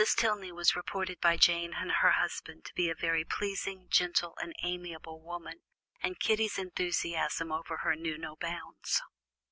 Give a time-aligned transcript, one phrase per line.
[0.17, 4.51] Tilney was reported by Jane and her husband to be a very pleasing, gentle and
[4.63, 5.61] amiable woman,
[6.01, 9.03] and Kitty's enthusiasm over her knew no bounds.